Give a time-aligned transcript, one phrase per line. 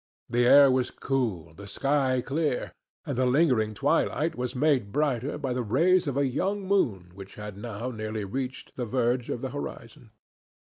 [0.31, 2.73] The air was cool, the sky clear,
[3.05, 7.35] and the lingering twilight was made brighter by the rays of a young moon which
[7.35, 10.09] had now nearly reached the verge of the horizon.